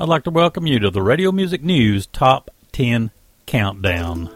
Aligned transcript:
I'd 0.00 0.06
like 0.06 0.22
to 0.24 0.30
welcome 0.30 0.64
you 0.64 0.78
to 0.78 0.90
the 0.90 1.02
Radio 1.02 1.32
Music 1.32 1.60
News 1.64 2.06
Top 2.06 2.52
10 2.70 3.10
Countdown. 3.46 4.30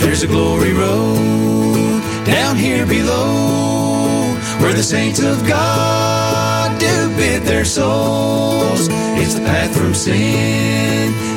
There's 0.00 0.22
a 0.22 0.26
glory 0.26 0.72
road 0.72 2.24
down 2.24 2.56
here 2.56 2.86
below 2.86 4.34
where 4.62 4.72
the 4.72 4.82
saints 4.82 5.20
of 5.20 5.46
God 5.46 6.80
do 6.80 7.16
bid 7.18 7.42
their 7.42 7.66
souls. 7.66 8.88
It's 9.20 9.34
the 9.34 9.42
path 9.42 9.76
from 9.76 9.92
sin 9.92 10.91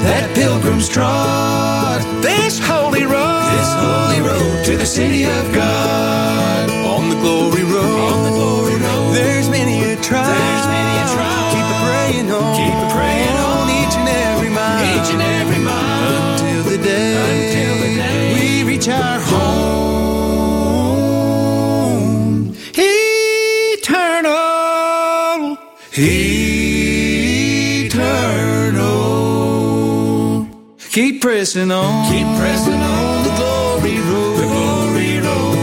that 0.05 0.33
pilgrims 0.35 0.87
trod. 0.87 2.01
This 2.21 2.59
holy 2.59 3.03
road, 3.03 3.49
this 3.57 3.71
holy 3.81 4.21
road 4.21 4.63
to 4.65 4.77
the 4.77 4.85
city 4.85 5.23
of 5.25 5.53
God. 5.53 6.69
On 6.85 7.09
the 7.09 7.15
glory 7.15 7.63
road, 7.63 7.99
on 8.13 8.23
the 8.29 8.33
glory 8.37 8.77
road. 8.77 9.13
There's 9.15 9.49
many 9.49 9.83
a 9.91 9.95
trial. 9.97 10.29
There's 10.29 10.67
many 10.69 10.95
a 11.01 11.05
trial. 11.17 11.51
Keep 11.53 11.65
it 11.73 11.79
praying 11.89 12.29
on. 12.31 12.55
Keep 12.59 12.75
it 12.83 12.89
praying 12.93 13.37
on 13.49 13.65
each 13.81 13.95
and 13.97 14.09
every 14.29 14.51
mile. 14.53 14.85
Each 14.93 15.09
and 15.15 15.23
every 15.41 15.61
mile 15.63 16.33
until 16.37 16.61
the 16.71 16.77
day. 16.77 17.17
Until 17.17 17.75
the 17.83 17.91
day 17.97 18.19
we 18.37 18.63
reach 18.69 18.87
our 18.87 19.19
home. 19.19 19.65
Eternal. 22.77 24.35
Eternal. 25.97 26.34
Keep 30.95 31.19
pressing 31.19 31.71
on. 31.71 32.09
Keep 32.09 32.25
pressing 32.39 32.73
on 32.73 33.23
the 33.25 33.29
glory 33.35 33.99
road. 33.99 34.37
The 34.39 34.47
glory 34.47 35.19
road. 35.19 35.55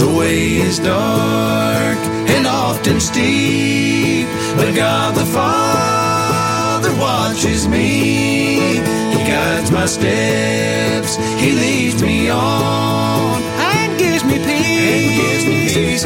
The 0.00 0.08
way 0.18 0.56
is 0.56 0.78
dark 0.78 1.98
and 2.32 2.46
often 2.46 2.98
steep, 2.98 4.26
but 4.56 4.74
God 4.74 5.14
the 5.14 5.26
Father 5.26 6.94
watches 6.98 7.68
me. 7.68 8.78
He 9.12 9.20
guides 9.28 9.70
my 9.70 9.84
steps, 9.84 11.16
He 11.38 11.52
leads 11.52 12.02
me 12.02 12.30
on, 12.30 12.83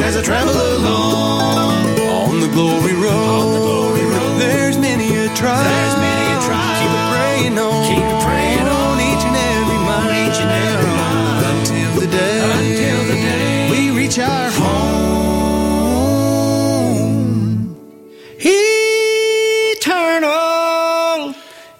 as 0.09 0.17
I 0.17 0.21
travel 0.23 0.55
along 0.55 1.85
on 2.09 2.39
the 2.39 2.47
glory 2.47 2.93
road. 2.93 3.13
On 3.13 3.53
the 3.53 3.59
glory 3.59 4.05
road. 4.05 4.39
There's 4.41 4.77
many 4.77 5.15
a 5.15 5.29
trial. 5.35 5.63
There's 5.63 5.97
many 6.07 6.25
a 6.33 6.37
trial. 6.49 6.81
Keep 6.81 6.93
praying 7.13 7.55
on. 7.67 7.85
Keep 7.89 8.05
praying 8.25 8.67
on 8.81 8.95
each 9.09 9.23
and 9.29 9.37
every 9.53 9.79
mile. 9.89 10.09
Each 10.23 10.39
and 10.43 10.51
every 10.65 10.93
mile 11.01 11.45
until 11.53 11.91
the 12.01 12.07
day. 12.17 12.41
Until 12.57 12.99
the 13.11 13.17
day 13.27 13.69
we 13.69 13.81
reach 13.99 14.17
our 14.17 14.49
home. 14.49 14.89
Eternal. 19.69 20.25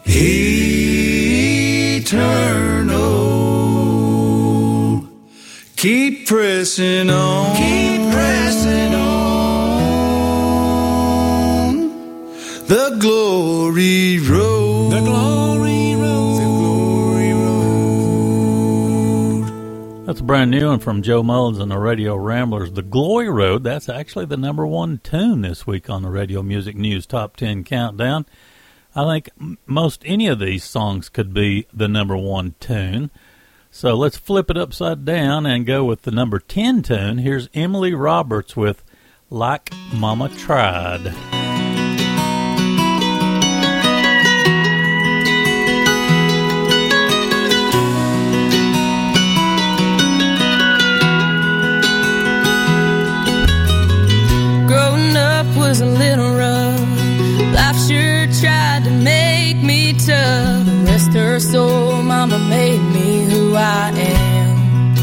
Eternal. 0.05 0.59
Keep 5.77 6.27
pressing 6.27 7.09
on. 7.09 7.55
Keep 7.55 7.68
brand 20.29 20.51
new 20.51 20.69
and 20.69 20.83
from 20.83 21.01
Joe 21.01 21.23
Mullins 21.23 21.57
and 21.57 21.71
the 21.71 21.79
Radio 21.79 22.15
Ramblers. 22.15 22.73
The 22.73 22.83
Glory 22.83 23.31
Road, 23.31 23.63
that's 23.63 23.89
actually 23.89 24.25
the 24.25 24.37
number 24.37 24.63
one 24.63 24.99
tune 24.99 25.41
this 25.41 25.65
week 25.65 25.89
on 25.89 26.03
the 26.03 26.09
Radio 26.11 26.43
Music 26.43 26.75
News 26.75 27.07
Top 27.07 27.35
10 27.35 27.63
Countdown. 27.63 28.27
I 28.95 29.05
think 29.05 29.29
most 29.65 30.03
any 30.05 30.27
of 30.27 30.37
these 30.37 30.63
songs 30.63 31.09
could 31.09 31.33
be 31.33 31.65
the 31.73 31.87
number 31.87 32.15
one 32.15 32.53
tune. 32.59 33.09
So 33.71 33.95
let's 33.95 34.17
flip 34.17 34.51
it 34.51 34.57
upside 34.57 35.03
down 35.03 35.47
and 35.47 35.65
go 35.65 35.83
with 35.83 36.03
the 36.03 36.11
number 36.11 36.37
10 36.37 36.83
tune. 36.83 37.17
Here's 37.17 37.49
Emily 37.55 37.95
Roberts 37.95 38.55
with 38.55 38.83
Like 39.31 39.73
Mama 39.91 40.29
Tried. 40.29 41.38
Was 55.59 55.81
a 55.81 55.85
little 55.85 56.31
rough. 56.35 56.79
Life 57.53 57.79
sure 57.87 58.25
tried 58.41 58.83
to 58.85 58.91
make 58.91 59.57
me 59.57 59.93
tough. 59.93 60.65
Rest 60.87 61.13
her 61.13 61.39
soul, 61.39 62.01
mama 62.01 62.39
made 62.39 62.81
me 62.95 63.25
who 63.29 63.55
I 63.55 63.91
am. 64.15 64.95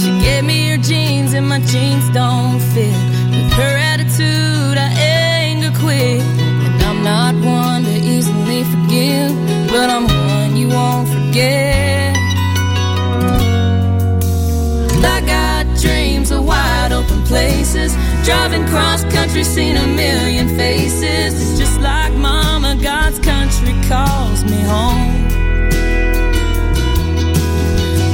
She 0.00 0.10
gave 0.24 0.44
me 0.44 0.70
her 0.70 0.78
jeans 0.78 1.34
and 1.34 1.48
my 1.48 1.60
jeans 1.60 2.08
don't 2.10 2.60
fit. 2.72 2.98
With 3.34 3.52
her 3.60 3.76
attitude, 3.92 4.78
I 4.78 4.88
gonna 5.68 5.78
quit. 5.78 6.20
And 6.20 6.82
I'm 6.82 7.02
not 7.02 7.34
one 7.44 7.84
to 7.84 7.96
easily 8.14 8.64
forgive, 8.64 9.34
but 9.68 9.90
I'm 9.90 10.06
one 10.06 10.56
you 10.56 10.68
won't 10.68 11.08
forget. 11.08 12.16
I 15.04 15.20
got 15.26 15.66
dreams 15.80 16.30
of 16.30 16.48
open 16.48 16.87
places. 17.28 17.94
Driving 18.24 18.66
cross 18.66 19.04
country, 19.04 19.44
seen 19.44 19.76
a 19.76 19.86
million 19.86 20.48
faces. 20.56 21.32
It's 21.40 21.58
just 21.58 21.80
like 21.80 22.12
mama, 22.14 22.76
God's 22.82 23.18
country 23.20 23.74
calls 23.88 24.42
me 24.44 24.60
home. 24.74 25.28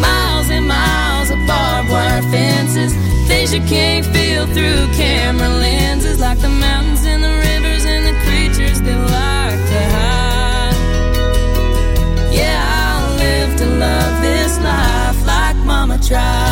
Miles 0.01 0.51
and 0.51 0.67
miles 0.67 1.31
of 1.31 1.39
barbed 1.47 1.89
wire 1.91 2.23
fences. 2.35 2.93
Things 3.29 3.55
you 3.55 3.63
can't 3.63 4.05
feel 4.07 4.47
through 4.47 4.83
camera 4.93 5.49
lenses. 5.49 6.21
Like 6.21 6.41
the 6.41 6.49
mountains 6.49 7.07
and 7.07 7.23
the 7.23 7.35
rivers 7.49 7.85
and 7.87 8.03
the 8.11 8.17
creatures 8.27 8.81
that 8.83 9.01
like 9.17 9.61
to 9.73 9.81
hide. 9.97 10.77
Yeah, 12.39 12.61
I'll 12.83 13.17
live 13.17 13.57
to 13.61 13.67
love 13.67 14.23
this 14.23 14.59
life 14.61 15.27
like 15.27 15.57
mama 15.65 15.99
tried. 15.99 16.44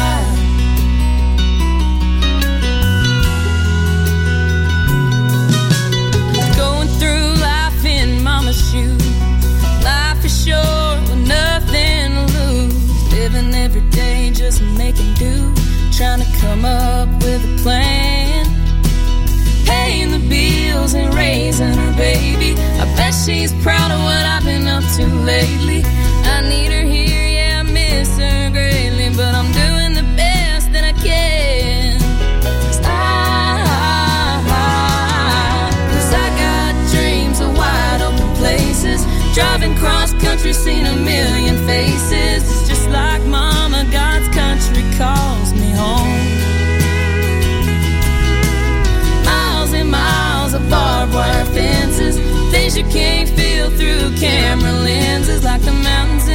Trying 16.02 16.18
to 16.18 16.38
come 16.40 16.64
up 16.64 17.08
with 17.22 17.44
a 17.44 17.62
plan. 17.62 18.44
Paying 19.64 20.10
the 20.10 20.18
bills 20.28 20.94
and 20.94 21.14
raising 21.14 21.74
her 21.74 21.96
baby. 21.96 22.60
I 22.82 22.84
bet 22.96 23.14
she's 23.14 23.52
proud 23.62 23.92
of 23.92 24.00
what 24.00 24.24
I've 24.26 24.42
been 24.42 24.66
up 24.66 24.82
to 24.96 25.06
lately. 25.06 25.84
I 26.24 26.40
need 26.48 26.72
her 26.72 26.82
here, 26.82 27.28
yeah, 27.38 27.60
I 27.60 27.62
miss 27.62 28.18
her 28.18 28.50
greatly. 28.50 29.10
But 29.16 29.32
I'm 29.32 29.52
doing 29.52 29.94
the 29.94 30.02
best 30.16 30.72
that 30.72 30.82
I 30.82 30.94
can. 31.06 32.00
'Cause 32.42 32.80
I, 32.82 32.90
got 36.42 36.72
dreams 36.90 37.38
of 37.38 37.56
wide 37.56 38.02
open 38.02 38.28
places. 38.42 39.06
Driving 39.36 39.76
cross 39.76 40.12
country, 40.14 40.52
seen 40.52 40.84
a 40.84 40.96
million 40.96 41.56
faces. 41.64 42.42
It's 42.42 42.68
just 42.68 42.88
like 42.90 43.22
mama, 43.22 43.84
God's 43.92 44.26
country 44.34 44.82
calls 44.98 45.41
through 53.82 54.16
camera 54.16 54.72
lenses. 54.72 55.42
Like 55.44 55.62
the 55.62 55.72
mountains 55.72 56.28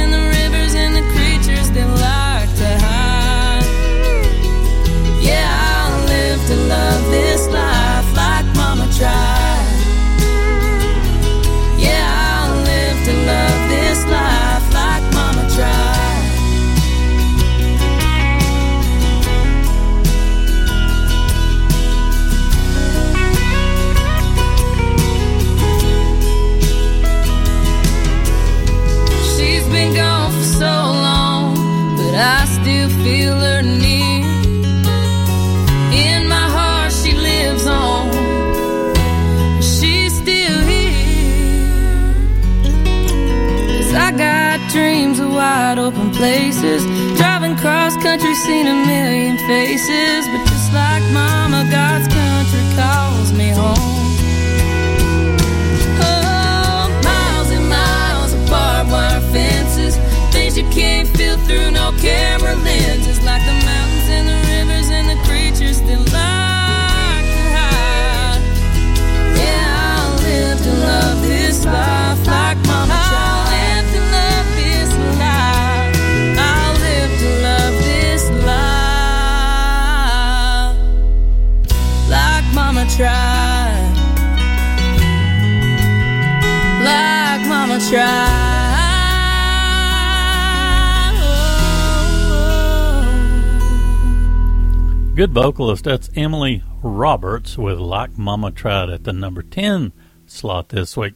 vocalist. 95.42 95.84
That's 95.84 96.10
Emily 96.16 96.64
Roberts 96.82 97.56
with 97.56 97.78
Like 97.78 98.18
Mama 98.18 98.50
Tried 98.50 98.90
at 98.90 99.04
the 99.04 99.12
number 99.12 99.40
10 99.40 99.92
slot 100.26 100.70
this 100.70 100.96
week. 100.96 101.14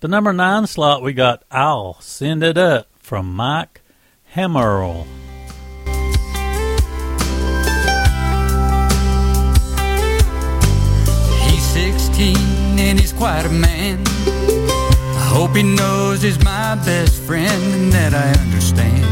The 0.00 0.08
number 0.08 0.32
9 0.32 0.66
slot, 0.66 1.02
we 1.02 1.12
got 1.12 1.42
I'll 1.50 2.00
Send 2.00 2.42
It 2.42 2.56
Up 2.56 2.88
from 2.96 3.36
Mike 3.36 3.82
Hammerl. 4.34 5.04
He's 11.42 11.64
16 11.64 12.36
and 12.78 12.98
he's 12.98 13.12
quite 13.12 13.44
a 13.44 13.50
man. 13.50 14.02
I 14.06 15.28
hope 15.34 15.54
he 15.54 15.62
knows 15.62 16.22
he's 16.22 16.42
my 16.42 16.76
best 16.76 17.20
friend 17.20 17.62
and 17.74 17.92
that 17.92 18.14
I 18.14 18.30
understand. 18.40 19.04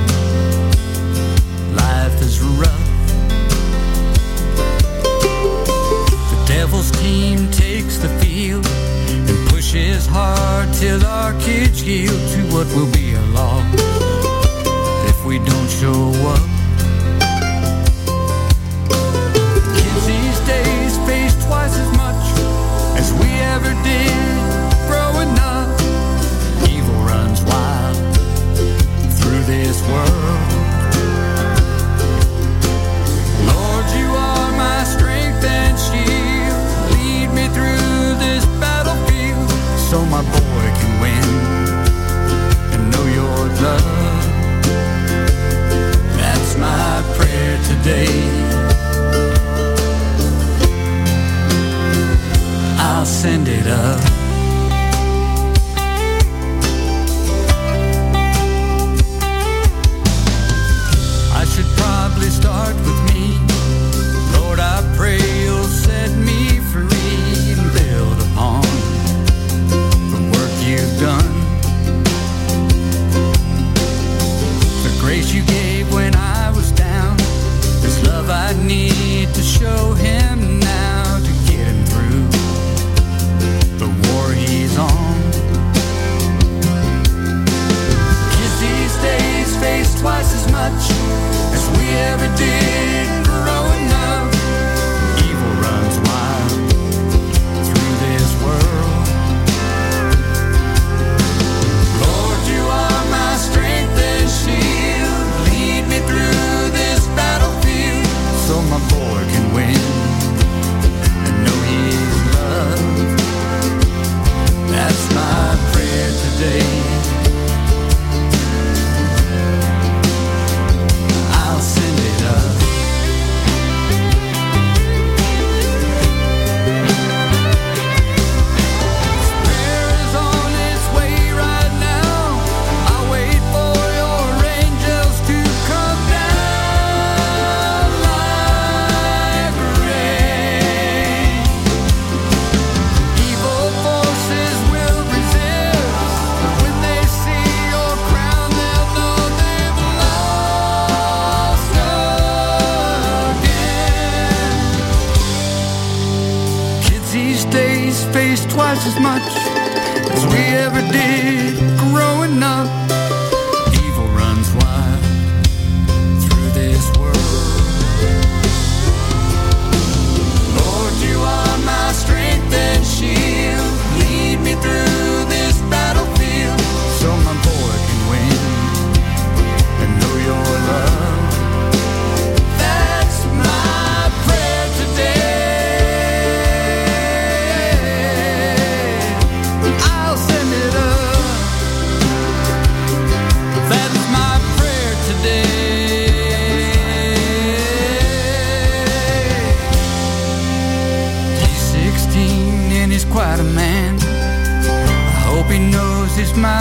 Life 1.77 2.23
is 2.23 2.41
rough 2.41 2.92
takes 7.93 8.03
the 8.03 8.09
field 8.25 8.67
and 8.67 9.49
pushes 9.49 10.07
hard 10.07 10.73
till 10.75 11.05
our 11.05 11.33
kids 11.41 11.83
yield 11.83 12.21
to 12.31 12.41
what 12.55 12.67
will 12.75 12.91
be 12.93 13.15
a 13.15 13.21
loss. 13.35 13.52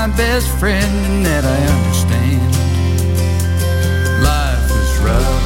my 0.02 0.08
best 0.18 0.50
friend 0.58 0.84
and 0.84 1.24
that 1.24 1.46
I 1.46 1.58
understand 1.78 2.42
life 4.24 4.72
is 4.72 4.98
rough. 4.98 5.44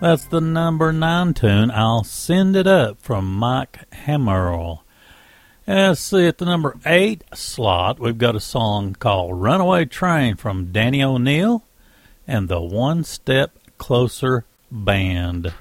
That's 0.00 0.24
the 0.24 0.40
number 0.40 0.94
nine 0.94 1.34
tune, 1.34 1.70
I'll 1.70 2.04
Send 2.04 2.56
It 2.56 2.66
Up 2.66 3.02
from 3.02 3.36
Mike 3.36 3.80
Hammerl. 3.90 4.80
Let's 5.66 6.00
see, 6.00 6.26
at 6.26 6.38
the 6.38 6.46
number 6.46 6.78
eight 6.86 7.22
slot, 7.34 8.00
we've 8.00 8.16
got 8.16 8.34
a 8.34 8.40
song 8.40 8.94
called 8.94 9.42
Runaway 9.42 9.84
Train 9.84 10.36
from 10.36 10.72
Danny 10.72 11.02
O'Neill 11.04 11.66
and 12.26 12.48
the 12.48 12.62
One 12.62 13.04
Step 13.04 13.58
Closer 13.76 14.46
Band. 14.70 15.52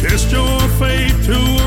Test 0.00 0.32
your 0.32 0.58
faith 0.78 1.26
to 1.26 1.59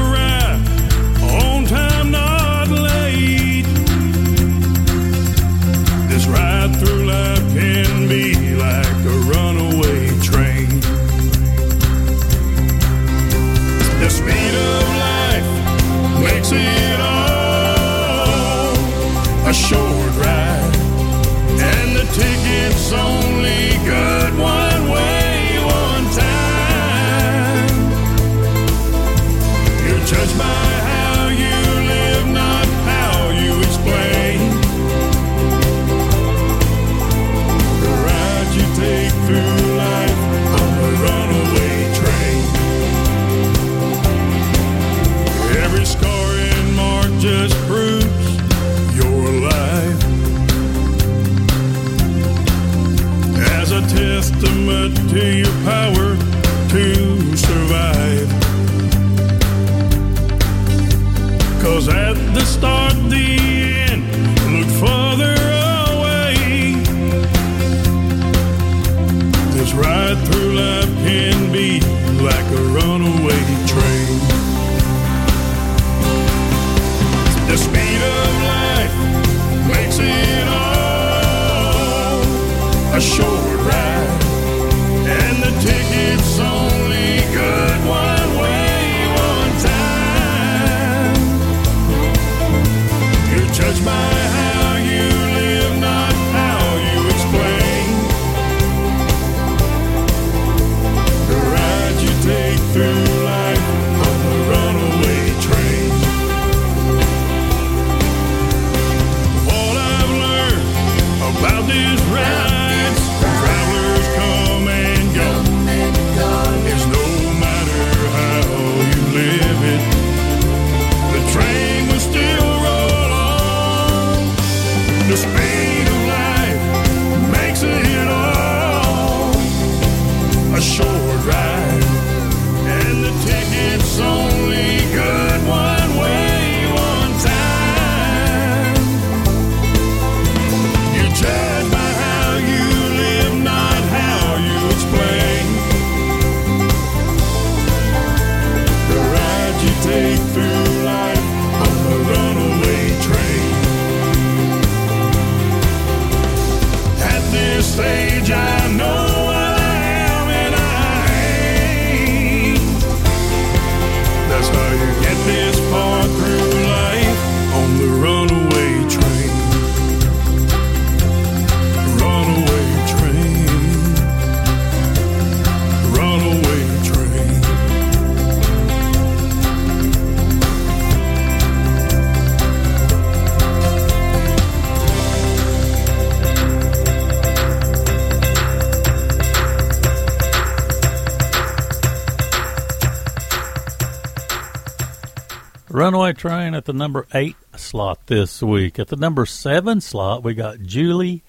Runaway 195.73 196.13
Train 196.13 196.53
at 196.53 196.65
the 196.65 196.73
number 196.73 197.07
eight 197.15 197.35
slot 197.55 198.05
this 198.05 198.43
week. 198.43 198.77
At 198.77 198.89
the 198.89 198.95
number 198.95 199.25
seven 199.25 199.81
slot, 199.81 200.23
we 200.23 200.35
got 200.35 200.61
Julie 200.61 201.23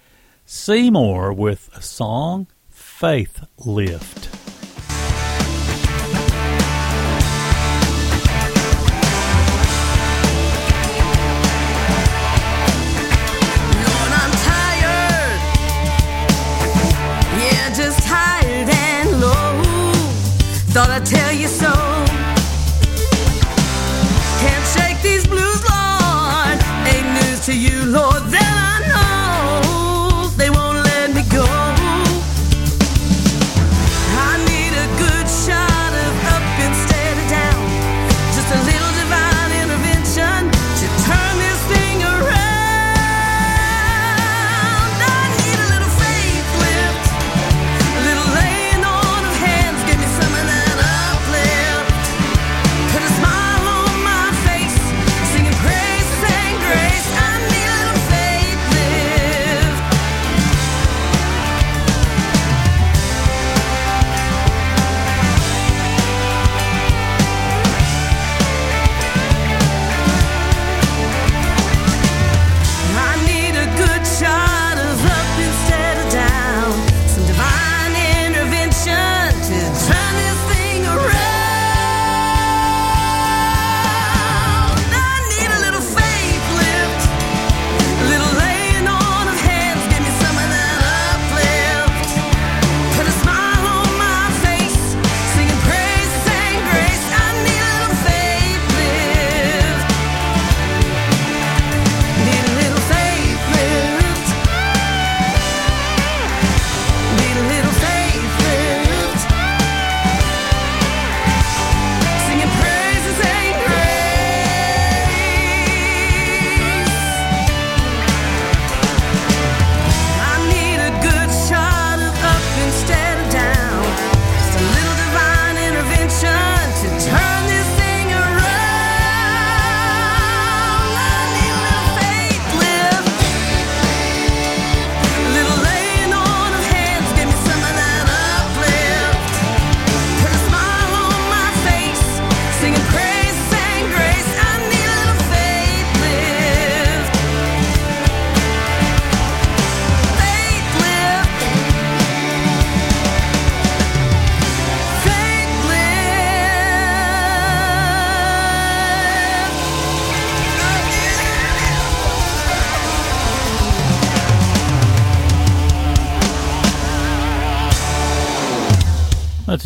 Seymour 0.45 1.33
with 1.33 1.71
a 1.75 1.81
song 1.81 2.49
Faith 2.69 3.43
Lift. 3.57 4.44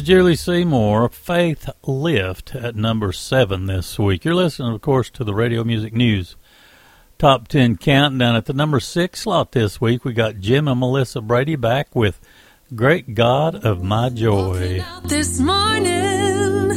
Julie 0.09 0.37
Seymour, 0.37 1.11
Faith 1.11 1.69
Lift 1.83 2.55
at 2.55 2.75
number 2.75 3.13
seven 3.13 3.67
this 3.67 3.99
week. 3.99 4.25
You're 4.25 4.35
listening, 4.35 4.73
of 4.73 4.81
course, 4.81 5.11
to 5.11 5.23
the 5.23 5.35
Radio 5.35 5.65
Music 5.65 5.93
News 5.93 6.35
Top 7.19 7.47
10 7.47 7.77
Countdown. 7.77 8.35
At 8.35 8.47
the 8.47 8.55
number 8.55 8.81
six 8.81 9.21
slot 9.21 9.53
this 9.53 9.83
week, 9.83 10.07
we 10.07 10.15
got 10.15 10.41
Jim 10.41 10.67
and 10.67 10.81
Melissa 10.81 11.21
Brady 11.21 11.57
back 11.57 11.95
with 11.95 12.21
Great 12.75 13.15
God 13.15 13.57
of 13.57 13.83
My 13.83 14.09
Joy. 14.09 14.83
This 15.05 15.41
morning, 15.41 16.69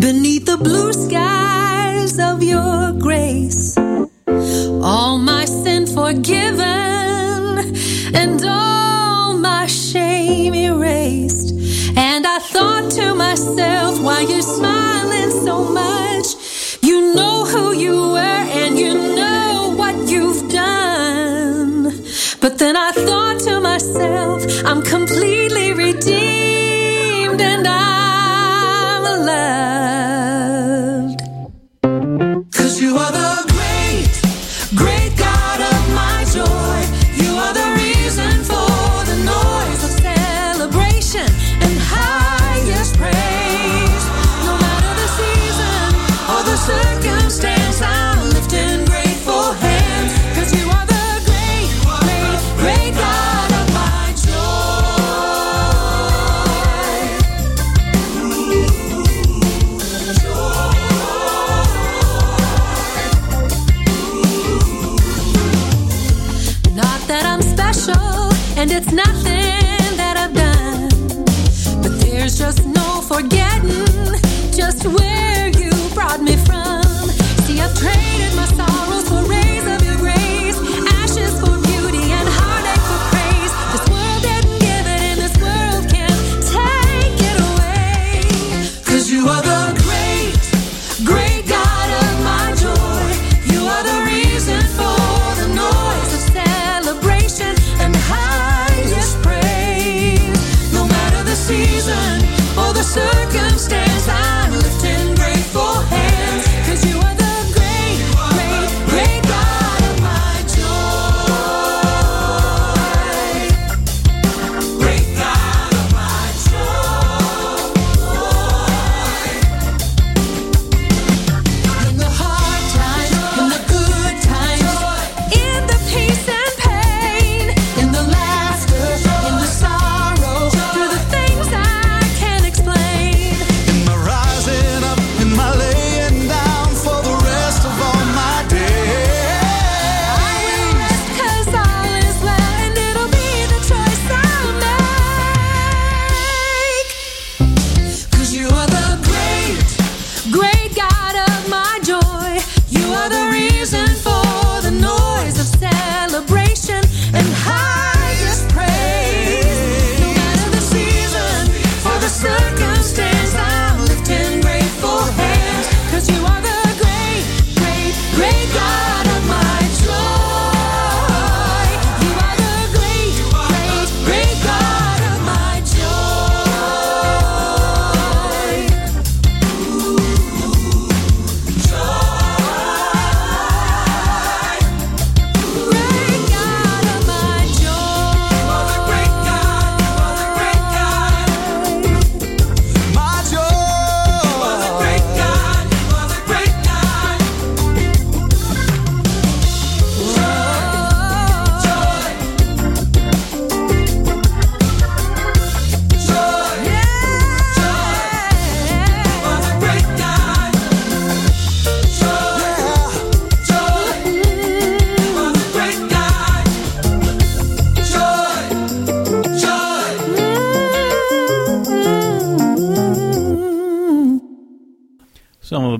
beneath 0.00 0.46
the 0.46 0.56
blue 0.56 0.94
skies 0.94 2.18
of 2.18 2.42
your 2.42 2.92
grace, 2.92 3.76
all 4.82 5.18
my 5.18 5.44
sin 5.44 5.86
forgiven 5.86 6.41
myself, 14.28 14.60
why 14.60 14.71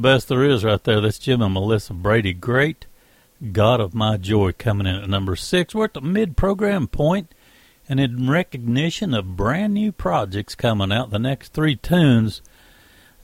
best 0.03 0.29
there 0.29 0.45
is 0.45 0.65
right 0.65 0.83
there. 0.83 1.01
That's 1.01 1.19
Jim 1.19 1.41
and 1.41 1.55
Melissa 1.55 1.95
Brady. 1.95 2.33
Great 2.35 2.87
God 3.53 3.81
of 3.81 3.95
My 3.95 4.17
Joy 4.17 4.53
coming 4.53 4.87
in 4.87 4.97
at 4.97 5.09
number 5.09 5.37
six. 5.37 5.75
We're 5.75 5.85
at 5.85 5.95
the 5.95 6.01
mid 6.01 6.37
program 6.37 6.89
point, 6.89 7.33
and 7.89 8.01
in 8.01 8.29
recognition 8.29 9.15
of 9.15 9.37
brand 9.37 9.75
new 9.75 9.93
projects 9.93 10.55
coming 10.55 10.93
out, 10.93 11.11
the 11.11 11.19
next 11.19 11.53
three 11.53 11.77
tunes 11.77 12.43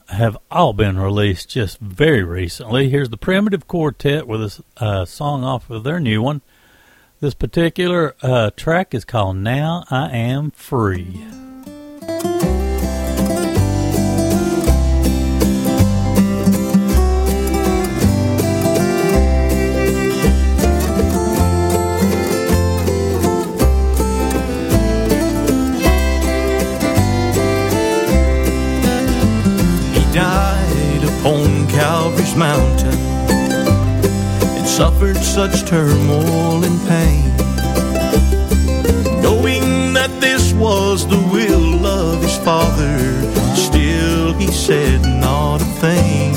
have 0.07 0.37
all 0.49 0.73
been 0.73 0.97
released 0.97 1.49
just 1.49 1.79
very 1.79 2.23
recently. 2.23 2.89
Here's 2.89 3.09
the 3.09 3.17
Primitive 3.17 3.67
Quartet 3.67 4.25
with 4.25 4.41
a 4.41 4.83
uh, 4.83 5.05
song 5.05 5.43
off 5.43 5.69
of 5.69 5.83
their 5.83 5.99
new 5.99 6.21
one. 6.21 6.41
This 7.19 7.33
particular 7.33 8.15
uh, 8.21 8.51
track 8.51 8.93
is 8.93 9.03
called 9.03 9.35
Now 9.37 9.83
I 9.91 10.09
Am 10.09 10.51
Free. 10.51 11.48
on 31.25 31.67
Calvary's 31.67 32.35
mountain. 32.35 32.93
It 34.57 34.67
suffered 34.67 35.17
such 35.17 35.67
turmoil 35.67 36.63
and 36.63 36.79
pain. 36.87 37.35
Knowing 39.21 39.93
that 39.93 40.11
this 40.21 40.53
was 40.53 41.05
the 41.07 41.17
will 41.17 41.85
of 41.85 42.21
his 42.21 42.37
Father, 42.37 42.99
still 43.55 44.33
he 44.33 44.47
said 44.47 45.01
not 45.01 45.61
a 45.61 45.65
thing. 45.83 46.33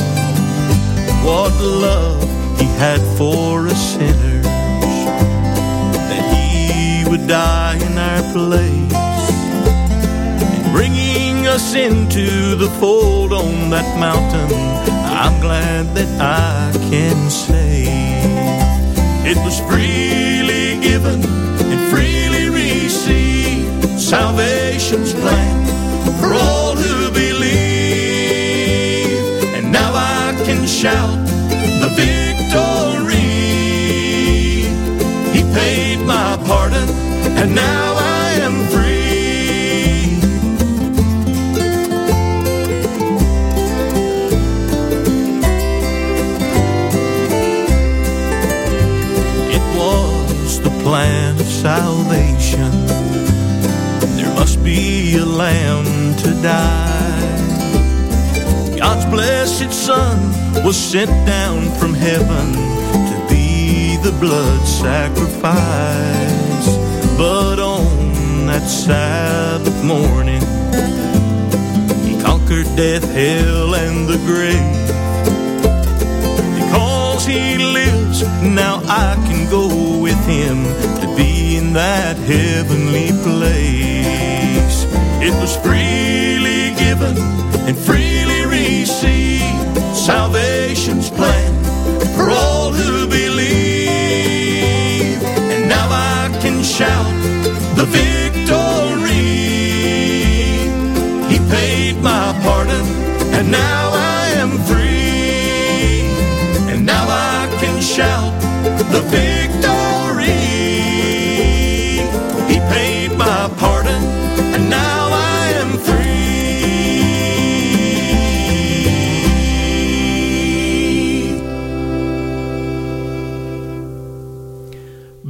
What 1.25 1.53
love 1.61 2.23
he 2.59 2.66
had 2.79 3.01
for 3.16 3.68
us 3.68 3.95
sinners, 3.95 4.45
that 6.09 6.25
he 6.35 7.09
would 7.09 7.29
die 7.29 7.77
in 7.77 7.97
our 7.99 8.23
place 8.33 8.82
us 11.53 11.75
into 11.75 12.57
the 12.57 12.69
fold 12.81 13.31
on 13.31 13.69
that 13.69 13.99
mountain. 14.01 14.51
I'm 15.05 15.38
glad 15.43 15.95
that 15.95 16.09
I 16.19 16.73
can 16.88 17.29
say 17.29 17.85
it 19.31 19.37
was 19.45 19.61
freely 19.61 20.81
given 20.81 21.23
and 21.71 21.91
freely 21.93 22.49
received. 22.49 24.01
Salvation's 24.01 25.12
plan 25.12 25.67
for 26.21 26.33
all 26.33 26.75
who 26.75 27.11
believe. 27.11 27.53
And 29.55 29.71
now 29.71 29.93
I 29.93 30.33
can 30.47 30.67
shout 30.67 31.19
the 31.83 31.91
victory. 32.01 33.21
He 35.37 35.43
paid 35.53 35.99
my 36.07 36.38
pardon, 36.47 36.88
and 37.37 37.55
now 37.55 38.02
be 54.62 55.16
a 55.16 55.25
lamb 55.25 56.16
to 56.16 56.31
die. 56.42 57.03
God's 58.79 59.05
blessed 59.07 59.72
Son 59.72 60.18
was 60.64 60.77
sent 60.77 61.11
down 61.27 61.70
from 61.79 61.94
heaven 61.94 62.53
to 62.53 63.27
be 63.29 63.96
the 64.03 64.12
blood 64.20 64.64
sacrifice. 64.66 65.42
But 67.16 67.59
on 67.59 68.46
that 68.46 68.66
Sabbath 68.68 69.85
morning, 69.85 70.42
He 72.05 72.20
conquered 72.22 72.66
death, 72.77 73.05
hell, 73.05 73.75
and 73.75 74.09
the 74.09 74.18
grave. 74.27 74.87
Because 76.59 77.25
He 77.27 77.59
lives, 77.59 78.22
now 78.42 78.81
I 78.85 79.14
can 79.27 79.51
go 79.51 80.01
with 80.01 80.20
Him 80.27 80.64
to 81.01 81.14
be 81.16 81.57
in 81.57 81.72
that 81.72 82.16
heavenly 82.16 83.11
place. 83.22 84.42
It 85.25 85.33
was 85.41 85.57
freely 85.59 86.75
given 86.75 87.17
and 87.69 87.77
freely 87.79 88.45
received. 88.45 89.79
Salvation's 89.95 91.11
plan 91.11 91.53
for 92.17 92.29
all 92.31 92.73
who 92.73 93.07
believe. 93.07 93.63
And 95.23 95.69
now 95.69 95.89
I 95.89 96.29
can 96.43 96.65
shout 96.65 97.07
the 97.77 97.85
victory. 97.85 98.22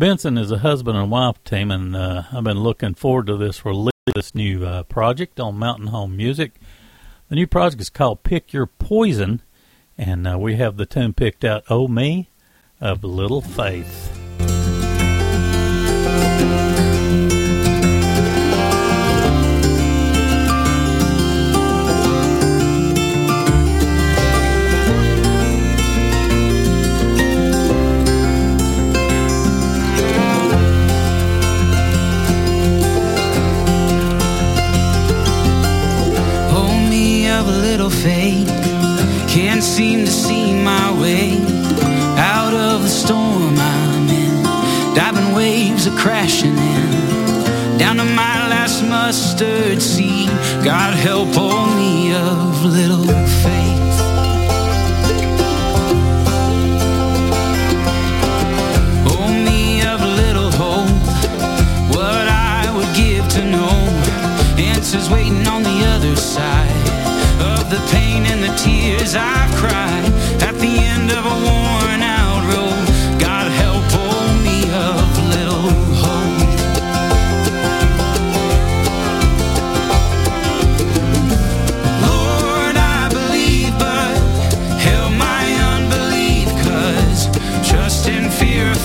Benson 0.03 0.37
is 0.37 0.51
a 0.51 0.59
husband 0.59 0.99
and 0.99 1.13
wife 1.13 1.45
team, 1.45 1.71
and 1.71 1.95
uh, 1.95 2.25
I've 2.33 2.43
been 2.43 2.59
looking 2.59 2.95
forward 2.95 3.29
to 3.29 3.37
this 3.37 3.65
release, 3.65 3.93
this 4.17 4.35
new 4.35 4.67
uh, 4.67 4.83
project 4.83 5.39
on 5.39 5.61
Mountain 5.61 5.87
Home 5.87 6.17
Music. 6.17 6.57
The 7.29 7.37
new 7.37 7.47
project 7.47 7.81
is 7.81 7.89
called 7.89 8.25
Pick 8.25 8.53
Your 8.53 8.67
Poison, 8.67 9.43
and 9.97 10.27
uh, 10.27 10.37
we 10.41 10.57
have 10.57 10.77
the 10.77 10.87
tune 10.87 11.13
picked 11.13 11.45
out, 11.45 11.63
Oh 11.71 11.87
Me, 11.87 12.31
of 12.81 13.05
Little 13.05 13.43
Faith. 13.43 14.22
Faith. 38.03 38.49
Can't 39.29 39.63
seem 39.63 40.01
to 40.05 40.11
see 40.11 40.53
my 40.53 40.91
way 41.01 41.39
out 42.19 42.53
of 42.53 42.83
the 42.83 42.89
storm 42.89 43.55
I'm 43.57 44.09
in. 44.09 44.43
Diving 44.95 45.35
waves 45.37 45.87
are 45.87 45.97
crashing 45.97 46.57
in. 46.57 47.79
Down 47.79 47.97
to 47.99 48.05
my 48.05 48.37
last 48.49 48.83
mustard 48.83 49.81
seed. 49.81 50.29
God 50.65 50.95
help 50.95 51.29
oh, 51.35 51.67
me 51.77 52.13
of 52.13 52.65
little 52.65 53.07
faith. 53.45 53.99
Oh, 59.09 59.33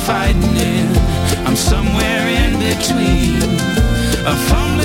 fighting 0.06 0.56
it. 0.56 0.98
I'm 1.48 1.56
somewhere 1.56 2.28
in 2.28 2.52
between. 2.60 3.42
A 4.26 4.36
fumbling 4.50 4.77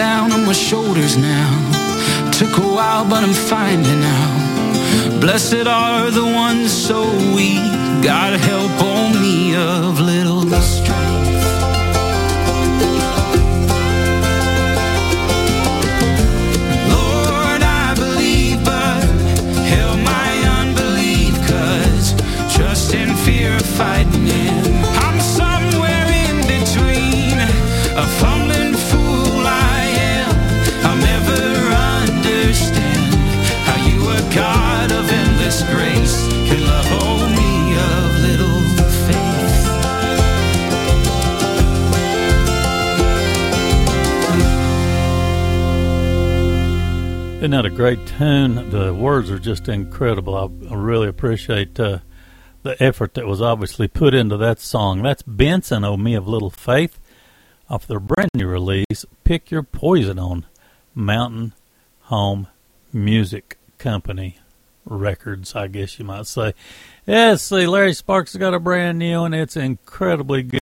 down 0.00 0.32
on 0.32 0.46
my 0.46 0.54
shoulders 0.54 1.18
now. 1.18 1.50
Took 2.32 2.56
a 2.56 2.68
while, 2.76 3.04
but 3.04 3.22
I'm 3.22 3.34
finding 3.34 4.02
out. 4.18 5.20
Blessed 5.20 5.66
are 5.66 6.10
the 6.10 6.24
ones 6.24 6.72
so 6.72 7.02
weak. 7.36 7.70
God 8.02 8.32
help 8.50 8.76
on 8.82 9.20
me 9.20 9.54
of 9.54 10.00
little 10.00 10.29
Isn't 47.40 47.52
that 47.52 47.64
a 47.64 47.70
great 47.70 48.06
tune? 48.06 48.68
The 48.68 48.92
words 48.92 49.30
are 49.30 49.38
just 49.38 49.66
incredible. 49.66 50.36
I, 50.36 50.74
really 50.74 51.08
appreciate 51.08 51.80
uh, 51.80 52.00
the 52.62 52.80
effort 52.82 53.14
that 53.14 53.26
was 53.26 53.40
obviously 53.40 53.88
put 53.88 54.12
into 54.12 54.36
that 54.36 54.60
song. 54.60 55.00
That's 55.00 55.22
Benson, 55.22 55.82
O 55.82 55.96
Me 55.96 56.14
of 56.14 56.28
Little 56.28 56.50
Faith, 56.50 57.00
off 57.70 57.86
their 57.86 57.98
brand 57.98 58.28
new 58.34 58.46
release, 58.46 59.06
Pick 59.24 59.50
Your 59.50 59.62
Poison 59.62 60.18
on 60.18 60.44
Mountain 60.94 61.54
Home 62.02 62.46
Music 62.92 63.56
Company 63.78 64.36
Records, 64.84 65.56
I 65.56 65.68
guess 65.68 65.98
you 65.98 66.04
might 66.04 66.26
say. 66.26 66.52
Yes, 67.06 67.40
see, 67.40 67.66
Larry 67.66 67.94
Sparks 67.94 68.36
got 68.36 68.52
a 68.52 68.60
brand 68.60 68.98
new 68.98 69.20
one. 69.20 69.32
It's 69.32 69.56
incredibly 69.56 70.42
good, 70.42 70.60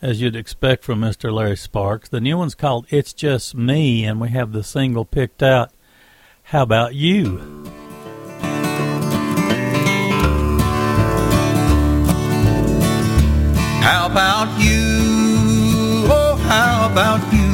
as 0.00 0.22
you'd 0.22 0.34
expect 0.34 0.82
from 0.82 1.02
Mr. 1.02 1.30
Larry 1.30 1.58
Sparks. 1.58 2.08
The 2.08 2.22
new 2.22 2.38
one's 2.38 2.54
called 2.54 2.86
It's 2.88 3.12
Just 3.12 3.54
Me, 3.54 4.06
and 4.06 4.18
we 4.18 4.30
have 4.30 4.52
the 4.52 4.64
single 4.64 5.04
picked 5.04 5.42
out. 5.42 5.72
How 6.54 6.62
about 6.62 6.94
you? 6.94 7.38
How 13.82 14.06
about 14.06 14.56
you? 14.62 16.06
Oh, 16.06 16.36
how 16.46 16.88
about 16.92 17.22
you? 17.32 17.50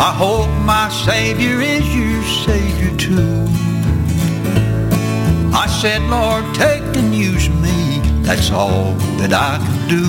I 0.00 0.12
hope 0.18 0.50
my 0.64 0.88
Savior 0.88 1.60
is 1.60 1.86
your 1.94 2.24
Savior 2.44 2.96
too. 2.96 3.46
I 5.54 5.68
said, 5.80 6.02
Lord, 6.10 6.44
take 6.56 6.82
and 6.96 7.14
use 7.14 7.48
me. 7.50 8.00
That's 8.22 8.50
all 8.50 8.94
that 9.20 9.32
I 9.32 9.58
can 9.64 9.88
do. 9.88 10.06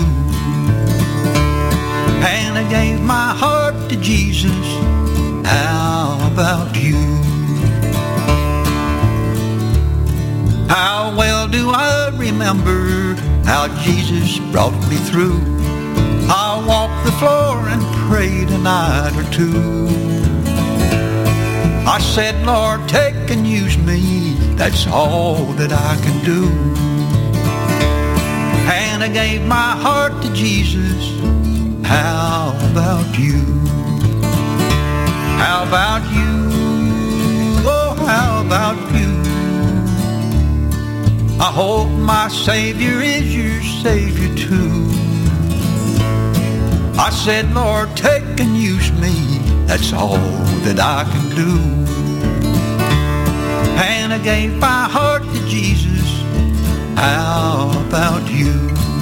And 2.25 2.58
I 2.58 2.67
gave 2.71 2.99
my 3.01 3.36
heart 3.36 3.75
to 3.91 3.95
Jesus. 3.97 4.65
How 5.45 5.94
about 6.36 6.76
you? 6.76 6.98
How 10.67 11.15
well 11.17 11.48
do 11.48 11.69
I 11.69 12.12
remember 12.13 13.15
how 13.45 13.69
Jesus 13.84 14.39
brought 14.52 14.78
me 14.89 14.98
through? 14.98 15.39
I 16.28 16.62
walked 16.67 17.06
the 17.06 17.13
floor 17.13 17.69
and 17.69 17.82
prayed 18.10 18.50
a 18.50 18.58
night 18.58 19.15
or 19.15 19.26
two. 19.32 19.88
I 21.88 22.00
said, 22.02 22.36
Lord, 22.45 22.86
take 22.89 23.32
and 23.32 23.48
use 23.48 23.78
me. 23.78 24.34
That's 24.58 24.88
all 24.88 25.45
that 25.60 25.71
I 25.71 25.95
can 26.04 26.17
do. 26.26 26.50
And 28.84 29.02
I 29.06 29.08
gave 29.08 29.41
my 29.45 29.71
heart 29.86 30.21
to 30.24 30.34
Jesus. 30.34 31.02
How 31.86 32.52
about 32.71 33.17
you? 33.17 33.64
How 35.41 35.63
about 35.67 36.04
you? 36.12 36.34
Oh, 37.67 37.95
how 38.08 38.45
about 38.45 38.78
you? 38.93 39.12
I 41.39 41.52
hope 41.52 41.89
my 41.89 42.28
Savior 42.30 43.02
is 43.02 43.36
your 43.36 43.62
Savior 43.84 44.34
too. 44.36 44.89
I 46.98 47.10
said, 47.10 47.54
Lord, 47.54 47.95
take 47.98 48.39
and 48.39 48.56
use 48.56 48.91
me. 48.93 49.13
That's 49.67 49.91
all 49.91 50.17
that 50.65 50.80
I 50.80 51.04
can 51.12 51.36
do. 51.36 51.54
And 53.78 54.13
I 54.13 54.19
gave 54.19 54.56
my 54.58 54.88
heart 54.88 55.24
to 55.24 55.48
Jesus. 55.48 56.10
How 56.95 57.69
about 57.88 58.30
you? 58.32 58.94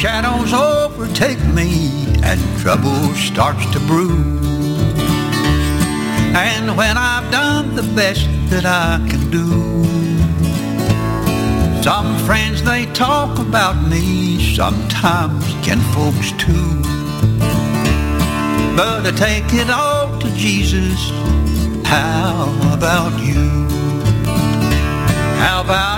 Shadows 0.00 0.54
overtake 0.54 1.44
me 1.48 2.06
and 2.22 2.40
trouble 2.58 3.14
starts 3.14 3.70
to 3.70 3.78
brew. 3.80 4.16
And 6.34 6.74
when 6.74 6.96
I've 6.96 7.30
done 7.30 7.74
the 7.74 7.82
best 7.94 8.26
that 8.48 8.64
I 8.64 9.06
can 9.10 9.30
do. 9.30 9.84
Some 11.82 12.16
friends 12.24 12.62
they 12.62 12.86
talk 12.86 13.38
about 13.38 13.76
me, 13.90 14.54
sometimes 14.54 15.44
kin 15.62 15.80
folks 15.92 16.32
too. 16.44 16.80
But 18.78 19.06
I 19.06 19.12
take 19.14 19.52
it 19.52 19.68
all 19.68 20.18
to 20.20 20.30
Jesus. 20.34 21.10
How 21.84 22.48
about 22.72 23.20
you? 23.20 23.68
How 25.44 25.60
about 25.60 25.89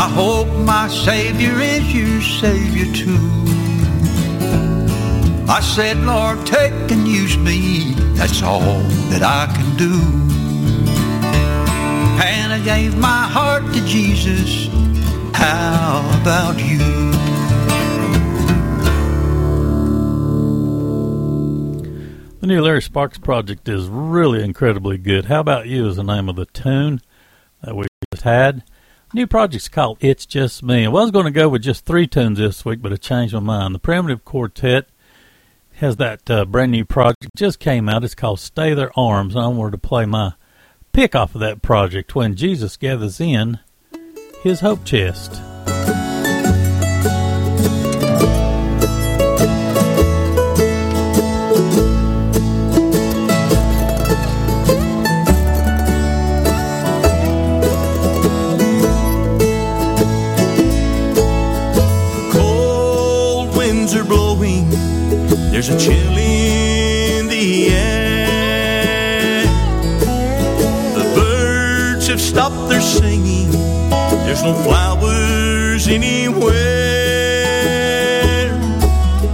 I 0.00 0.08
hope 0.08 0.46
my 0.64 0.86
Savior 0.86 1.58
is 1.58 1.92
your 1.92 2.22
Savior 2.22 2.86
too. 2.94 3.18
I 5.50 5.60
said, 5.60 5.96
Lord, 5.96 6.46
take 6.46 6.72
and 6.92 7.08
use 7.08 7.36
me. 7.36 7.94
That's 8.14 8.40
all 8.40 8.78
that 9.10 9.22
I 9.24 9.52
can 9.52 9.76
do. 9.76 9.94
And 12.22 12.52
I 12.52 12.60
gave 12.64 12.96
my 12.96 13.22
heart 13.26 13.64
to 13.74 13.84
Jesus. 13.86 14.68
How 15.34 16.08
about 16.20 16.60
you? 16.60 16.78
The 22.40 22.46
new 22.46 22.62
Larry 22.62 22.82
Sparks 22.82 23.18
project 23.18 23.68
is 23.68 23.88
really 23.88 24.44
incredibly 24.44 24.96
good. 24.96 25.24
How 25.24 25.40
about 25.40 25.66
you 25.66 25.88
is 25.88 25.96
the 25.96 26.04
name 26.04 26.28
of 26.28 26.36
the 26.36 26.46
tune 26.46 27.00
that 27.62 27.74
we 27.74 27.86
just 28.12 28.22
had. 28.22 28.62
New 29.14 29.26
project's 29.26 29.70
called 29.70 29.96
It's 30.00 30.26
Just 30.26 30.62
Me. 30.62 30.84
I 30.84 30.88
was 30.88 31.10
going 31.10 31.24
to 31.24 31.30
go 31.30 31.48
with 31.48 31.62
just 31.62 31.86
three 31.86 32.06
tunes 32.06 32.38
this 32.38 32.62
week, 32.66 32.82
but 32.82 32.92
I 32.92 32.96
changed 32.96 33.32
my 33.32 33.40
mind. 33.40 33.74
The 33.74 33.78
Primitive 33.78 34.22
Quartet 34.22 34.86
has 35.76 35.96
that 35.96 36.30
uh, 36.30 36.44
brand 36.44 36.72
new 36.72 36.84
project 36.84 37.30
just 37.34 37.58
came 37.58 37.88
out. 37.88 38.04
It's 38.04 38.14
called 38.14 38.38
Stay 38.38 38.74
Their 38.74 38.96
Arms. 38.98 39.34
I 39.34 39.46
wanted 39.46 39.70
to 39.70 39.78
play 39.78 40.04
my 40.04 40.34
pick 40.92 41.14
off 41.14 41.34
of 41.34 41.40
that 41.40 41.62
project 41.62 42.14
when 42.14 42.36
Jesus 42.36 42.76
gathers 42.76 43.18
in 43.18 43.60
his 44.42 44.60
hope 44.60 44.84
chest. 44.84 45.40
winds 63.68 63.94
are 63.94 64.04
blowing. 64.04 64.70
There's 65.50 65.68
a 65.68 65.78
chill 65.78 66.16
in 66.16 67.28
the 67.28 67.68
air. 67.68 69.44
The 70.94 71.04
birds 71.14 72.06
have 72.08 72.20
stopped 72.20 72.70
their 72.70 72.80
singing. 72.80 73.50
There's 74.24 74.42
no 74.42 74.54
flowers 74.54 75.86
anywhere. 75.86 76.48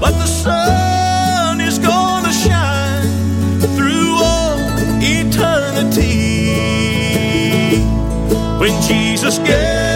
But 0.01 0.12
the 0.23 0.27
sun 0.27 1.61
is 1.61 1.79
gonna 1.79 2.33
shine 2.33 3.61
through 3.77 4.16
all 4.31 4.59
eternity. 5.01 6.57
When 8.59 8.83
Jesus 8.83 9.38
gets. 9.38 9.94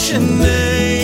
Resurrection 0.00 0.38
day. 0.38 1.00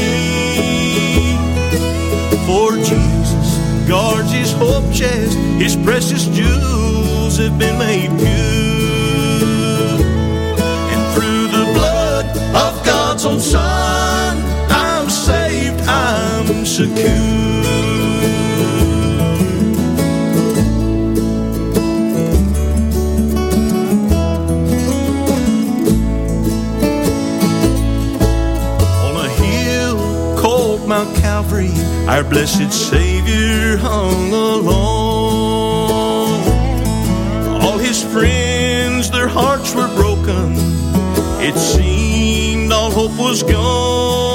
For 2.47 2.73
Jesus 2.77 3.59
guards 3.89 4.33
his 4.33 4.53
hope 4.53 4.93
chest, 4.93 5.37
his 5.59 5.77
precious 5.77 6.27
jewels 6.27 7.37
have 7.39 7.59
been 7.59 7.79
made 7.79 8.11
good. 8.19 10.01
And 10.93 11.15
through 11.15 11.49
the 11.49 11.73
blood 11.75 12.27
of 12.55 12.85
God's 12.85 13.25
own 13.27 13.41
Son, 13.41 14.39
I'm 14.71 15.11
saved, 15.11 15.81
I'm 15.83 16.65
secure. 16.65 17.36
Our 32.09 32.23
blessed 32.23 32.73
Savior 32.73 33.77
hung 33.79 34.33
alone. 34.33 34.77
All 37.63 37.79
his 37.79 38.03
friends, 38.03 39.11
their 39.11 39.29
hearts 39.29 39.75
were 39.75 39.89
broken. 39.95 40.55
It 41.41 41.57
seemed 41.57 42.73
all 42.73 42.91
hope 42.91 43.19
was 43.19 43.43
gone. 43.43 44.26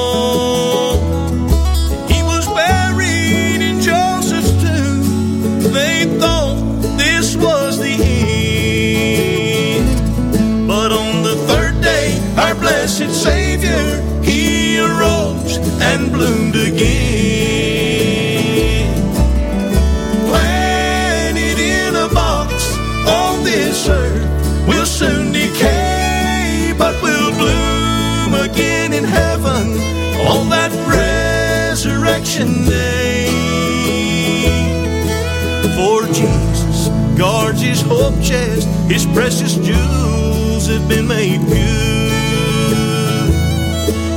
His 37.71 37.81
hope 37.83 38.21
chest, 38.21 38.67
his 38.89 39.05
precious 39.05 39.55
jewels 39.55 40.67
have 40.67 40.85
been 40.89 41.07
made 41.07 41.39
good. 41.47 42.11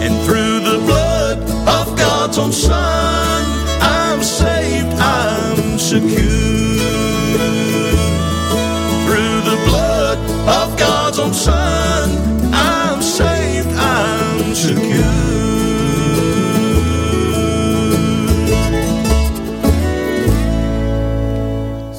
And 0.05 0.15
through 0.27 0.59
the 0.71 0.79
blood 0.85 1.39
of 1.79 1.97
God's 1.97 2.37
own 2.37 2.51
Son, 2.51 3.45
I'm 3.81 4.23
saved, 4.25 4.93
I'm 4.99 5.79
secure. 5.79 6.24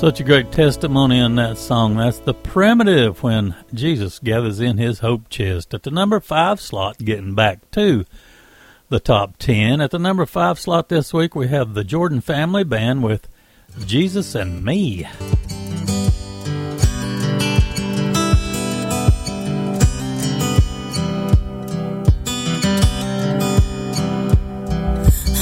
Such 0.05 0.19
a 0.19 0.23
great 0.23 0.51
testimony 0.51 1.17
in 1.17 1.33
that 1.37 1.57
song. 1.57 1.97
That's 1.97 2.19
the 2.19 2.35
primitive 2.35 3.23
when 3.23 3.55
Jesus 3.73 4.19
gathers 4.19 4.59
in 4.59 4.77
his 4.77 4.99
hope 4.99 5.29
chest. 5.29 5.73
At 5.73 5.81
the 5.81 5.89
number 5.89 6.19
five 6.19 6.61
slot, 6.61 6.99
getting 6.99 7.33
back 7.33 7.71
to 7.71 8.05
the 8.89 8.99
top 8.99 9.37
ten. 9.37 9.81
At 9.81 9.89
the 9.89 9.97
number 9.97 10.27
five 10.27 10.59
slot 10.59 10.89
this 10.89 11.11
week, 11.11 11.33
we 11.33 11.47
have 11.47 11.73
the 11.73 11.83
Jordan 11.83 12.21
Family 12.21 12.63
Band 12.63 13.01
with 13.01 13.27
Jesus 13.83 14.35
and 14.35 14.63
Me. 14.63 15.07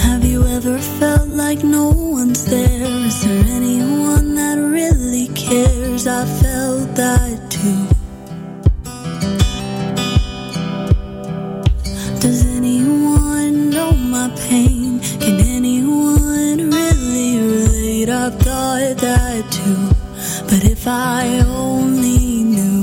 Have 0.04 0.24
you 0.24 0.42
ever 0.46 0.78
felt 0.78 1.28
like 1.28 1.66
no 1.66 1.90
one's 1.90 2.46
there? 2.46 2.88
Is 3.06 3.24
there 3.26 3.44
really 3.44 3.63
cares? 5.54 6.08
I 6.08 6.26
felt 6.42 6.88
that 7.02 7.38
too. 7.56 7.84
Does 12.24 12.40
anyone 12.58 13.70
know 13.70 13.92
my 14.16 14.30
pain? 14.48 15.00
Can 15.24 15.38
anyone 15.58 16.58
really 16.78 17.32
relate? 17.52 18.10
I've 18.10 18.36
thought 18.46 18.98
that 19.08 19.42
too. 19.58 19.84
But 20.50 20.64
if 20.74 20.88
I 20.88 21.24
only 21.46 22.44
knew. 22.54 22.82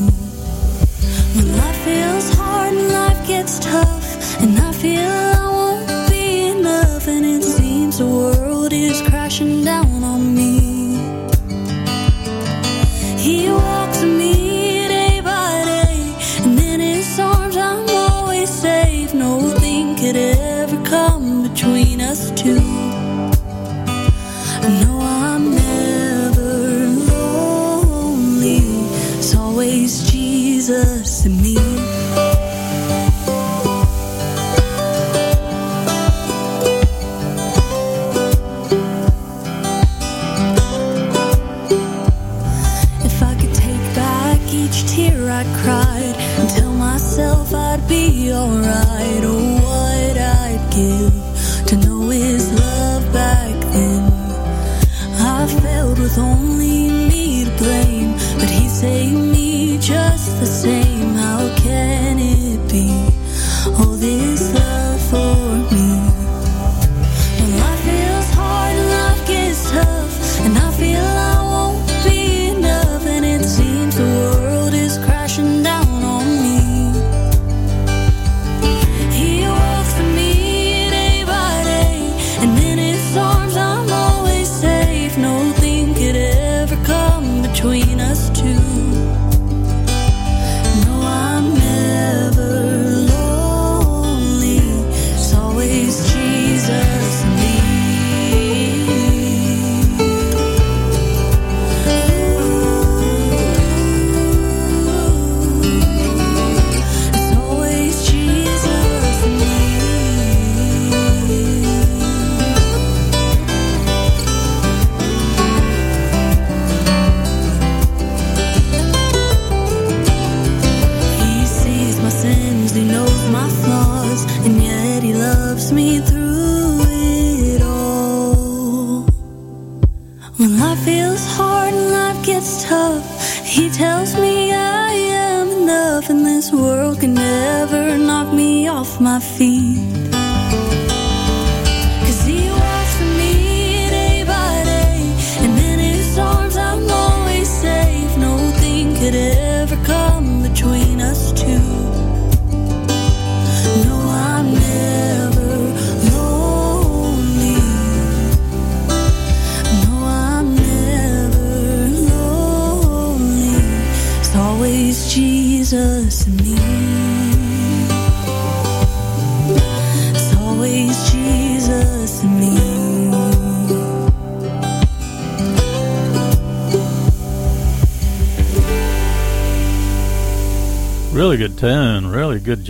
When 1.35 1.47
life 1.61 1.81
feels 1.89 2.29
hard 2.39 2.75
and 2.75 2.89
life 3.01 3.23
gets 3.27 3.59
tough, 3.59 4.07
and 4.43 4.53
I 4.69 4.73
feel 4.83 5.15
I 5.43 5.47
won't 5.59 6.11
be 6.11 6.27
enough, 6.55 7.09
and 7.09 7.25
it 7.35 7.43
seems 7.43 7.99
the 7.99 8.07
world 8.07 8.73
is 8.73 9.03
crashing 9.09 9.65
down 9.65 9.90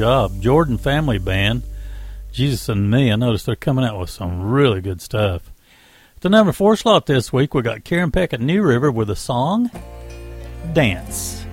job. 0.01 0.41
Jordan 0.41 0.79
Family 0.79 1.19
Band, 1.19 1.63
Jesus 2.33 2.71
and 2.71 2.91
Me. 2.91 3.13
I 3.13 3.17
noticed 3.17 3.45
they're 3.45 3.55
coming 3.55 3.85
out 3.85 4.01
with 4.01 4.09
some 4.09 4.51
really 4.51 4.81
good 4.81 5.03
stuff. 5.03 5.53
The 6.21 6.31
number 6.31 6.53
four 6.53 6.75
slot 6.75 7.05
this 7.05 7.35
week, 7.35 7.53
we 7.53 7.61
got 7.61 7.85
Karen 7.85 8.11
Peck 8.11 8.33
at 8.33 8.41
New 8.41 8.63
River 8.63 8.91
with 8.91 9.11
a 9.11 9.15
song, 9.15 9.71
Dance. 10.73 11.45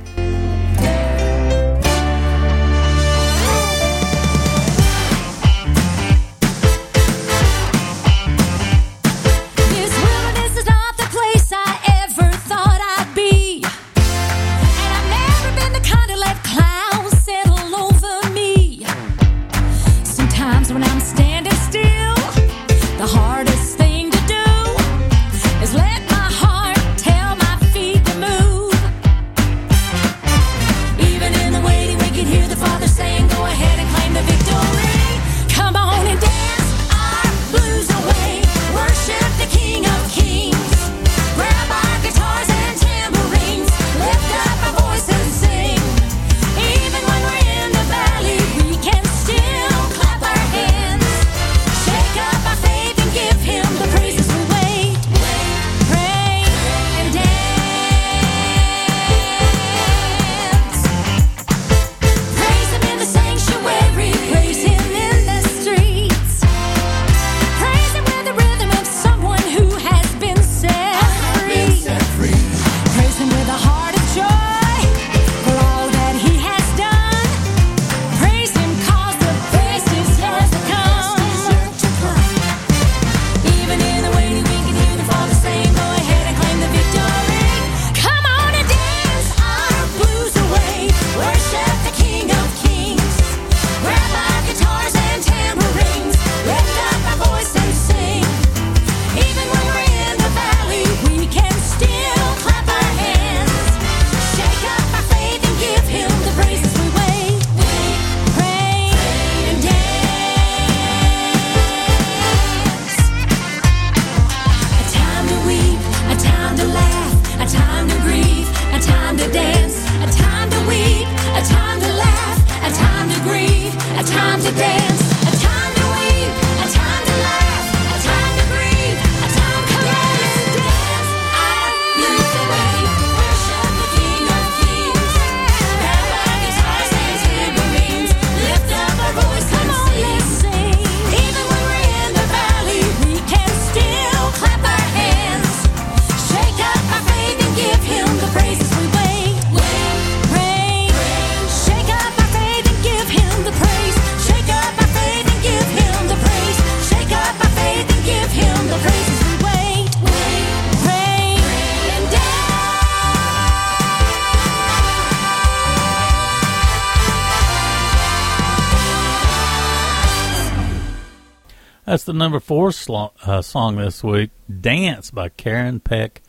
number 172.27 172.39
four 172.41 172.73
sl- 172.73 173.13
uh, 173.23 173.41
song 173.41 173.77
this 173.77 174.03
week, 174.03 174.31
Dance 174.49 175.11
by 175.11 175.29
Karen 175.29 175.79
Peck 175.79 176.21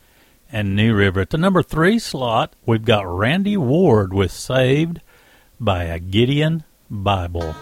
and 0.49 0.73
New 0.73 0.95
River. 0.95 1.19
At 1.19 1.31
the 1.31 1.37
number 1.37 1.61
three 1.61 1.99
slot, 1.99 2.55
we've 2.65 2.85
got 2.85 3.05
Randy 3.05 3.57
Ward 3.57 4.13
with 4.13 4.31
Saved 4.31 5.01
by 5.59 5.83
a 5.83 5.99
Gideon 5.99 6.63
Bible. 6.89 7.53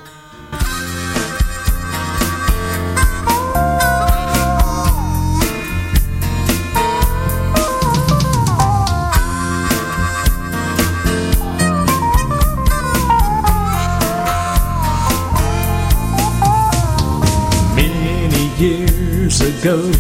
go. 19.68 19.92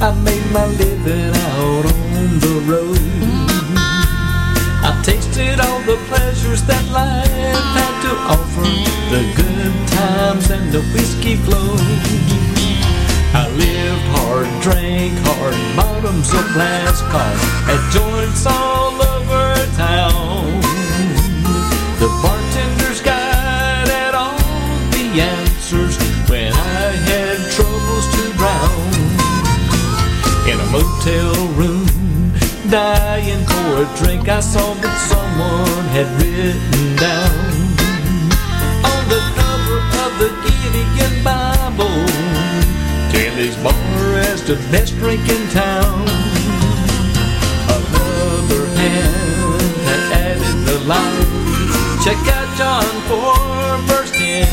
I 0.00 0.10
made 0.24 0.46
my 0.50 0.64
living 0.80 1.32
out 1.52 1.84
on 1.84 2.28
the 2.44 2.56
road. 2.72 2.98
I 4.88 4.90
tasted 5.04 5.60
all 5.60 5.80
the 5.80 5.98
pleasures 6.08 6.62
that 6.62 6.84
life 6.88 7.28
had 7.76 7.94
to 8.06 8.12
offer, 8.34 8.64
the 9.12 9.22
good 9.40 9.74
times 9.98 10.50
and 10.56 10.72
the 10.72 10.82
whiskey 10.94 11.36
flow. 11.44 11.76
I 13.42 13.44
lived 13.62 14.06
hard, 14.16 14.48
drank 14.62 15.12
hard, 15.28 15.58
bottoms 15.76 16.32
of 16.32 16.44
glass 16.54 16.96
cars, 17.12 17.42
at 17.72 17.80
joints 17.92 18.46
all 18.46 18.94
over 19.02 19.44
town. 19.76 20.29
hotel 31.00 31.48
room, 31.56 31.86
dying 32.68 33.42
for 33.46 33.82
a 33.82 33.86
drink. 33.96 34.28
I 34.28 34.40
saw 34.40 34.74
that 34.84 34.96
someone 35.08 35.86
had 35.96 36.04
written 36.20 36.96
down 37.00 37.40
on 38.84 39.02
the 39.08 39.20
cover 39.32 39.80
of 40.04 40.12
the 40.20 40.28
Gideon 40.44 41.24
Bible, 41.24 42.04
Kelly's 43.12 43.56
Bar 43.64 44.20
as 44.28 44.44
the 44.44 44.56
best 44.70 44.94
drink 44.98 45.24
in 45.24 45.48
town. 45.48 46.04
Another 47.80 48.66
hand 48.76 49.62
had 49.88 50.02
added 50.20 50.58
the 50.68 50.78
line. 50.84 51.32
Check 52.04 52.20
out 52.36 52.48
John 52.60 52.92
4, 53.08 53.88
verse 53.88 54.12
10. 54.12 54.44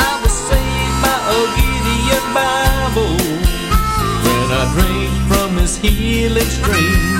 I 0.00 0.20
was 0.22 0.32
saved 0.32 0.98
by 1.04 1.18
a 1.28 1.40
Gideon 1.52 2.26
Bible 2.32 3.45
when 4.46 4.58
I 4.58 4.72
drank 4.74 5.10
from 5.26 5.56
his 5.56 5.76
healing 5.76 6.44
stream. 6.44 7.18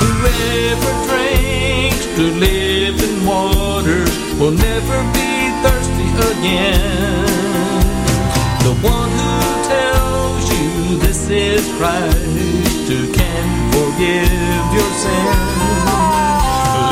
Whoever 0.00 0.92
drinks 1.08 2.06
the 2.16 2.28
living 2.40 3.26
waters 3.26 4.12
will 4.38 4.52
never 4.52 4.98
be 5.12 5.30
thirsty 5.62 6.08
again. 6.32 7.26
The 8.64 8.74
one 8.80 9.10
who 9.20 9.34
tells 9.68 10.44
you 10.52 10.98
this 11.04 11.28
is 11.28 11.60
Christ 11.76 12.88
who 12.88 13.12
can 13.12 13.46
forgive 13.76 14.64
your 14.72 14.90
sins. 15.04 15.84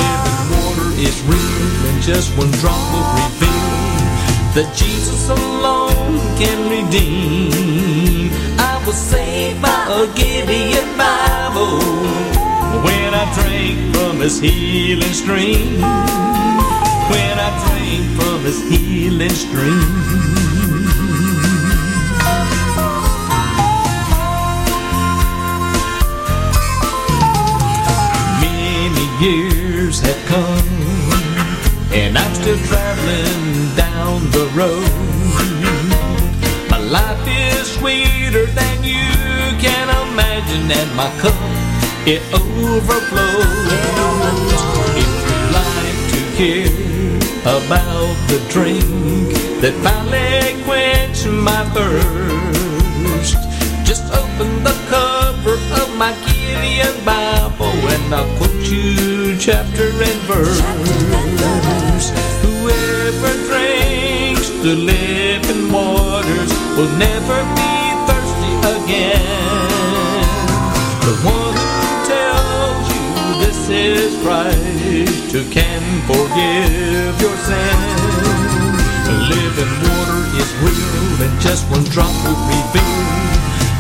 Living 0.05 0.49
water 0.53 0.89
is 1.01 1.17
real 1.23 1.89
and 1.89 2.03
just 2.03 2.37
one 2.37 2.51
drop 2.61 2.83
will 2.93 3.09
reveal 3.25 3.57
that 4.53 4.69
Jesus 4.77 5.31
alone 5.31 6.19
can 6.37 6.59
redeem. 6.69 7.46
Saved 8.97 9.61
by 9.61 9.87
a 9.91 10.07
Gideon 10.15 10.97
Bible 10.97 11.79
when 12.83 13.13
I 13.13 13.31
drank 13.35 13.95
from 13.95 14.21
his 14.21 14.41
healing 14.41 15.13
stream. 15.13 15.81
When 17.13 17.39
I 17.39 17.51
drank 17.67 18.05
from 18.19 18.41
his 18.43 18.59
healing 18.71 19.29
stream. 19.29 19.93
Many 28.41 29.07
years 29.23 30.01
have 30.01 30.27
come, 30.27 30.69
and 31.93 32.17
I'm 32.17 32.35
still 32.35 32.59
traveling 32.67 33.77
down 33.77 34.31
the 34.31 34.51
road. 34.57 35.16
Is 37.29 37.75
sweeter 37.75 38.47
than 38.47 38.85
you 38.85 39.11
can 39.59 39.89
imagine, 40.09 40.71
and 40.71 40.91
my 40.97 41.11
cup 41.21 41.35
it 42.07 42.23
overflows. 42.33 43.67
If 44.95 45.11
you 45.27 45.39
like 45.59 46.01
to 46.13 46.21
hear 46.39 46.71
about 47.43 48.15
the 48.31 48.39
drink 48.49 49.35
that 49.61 49.75
finally 49.83 50.63
quenched 50.65 51.27
my 51.27 51.65
thirst, 51.75 53.39
just 53.85 54.05
open 54.13 54.63
the 54.63 54.77
cover 54.89 55.59
of 55.83 55.97
my 55.97 56.13
Gideon 56.25 56.95
Bible 57.05 57.75
and 57.91 58.15
I'll 58.15 58.31
quote 58.39 58.71
you 58.71 59.37
chapter 59.39 59.89
and 59.91 60.21
verse. 60.31 60.61
Whoever 62.43 63.33
drinks 63.49 64.49
the 64.63 64.75
living 64.75 65.73
waters 65.73 66.56
will 66.77 66.93
never 66.99 67.39
be 67.57 67.73
thirsty 68.05 68.53
again. 68.77 69.69
The 71.09 71.17
one 71.25 71.57
who 71.57 71.89
tells 72.05 72.85
you 72.93 73.07
this 73.41 73.61
is 73.71 74.23
Christ 74.23 75.33
who 75.33 75.43
can 75.51 75.83
forgive 76.05 77.17
your 77.19 77.37
sins. 77.49 77.97
Living 79.33 79.73
water 79.89 80.21
is 80.37 80.51
real 80.61 81.25
and 81.25 81.41
just 81.41 81.65
one 81.71 81.85
drop 81.85 82.13
will 82.25 82.37
reveal 82.45 82.97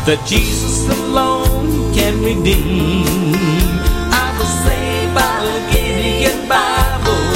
that 0.08 0.24
Jesus 0.26 0.88
alone 0.88 1.92
can 1.92 2.14
redeem. 2.24 3.04
I 4.08 4.26
was 4.38 4.50
saved 4.64 5.14
by 5.14 5.36
a 5.44 5.58
Gideon 5.70 6.48
Bible 6.48 7.28